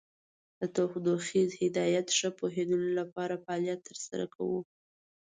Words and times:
د 0.59 0.61
تودوخیز 0.75 1.49
هدایت 1.61 2.07
ښه 2.17 2.29
پوهیدلو 2.39 2.89
لپاره 2.99 3.35
فعالیت 3.43 3.79
تر 3.87 3.97
سره 4.07 4.25
کوو. 4.33 4.59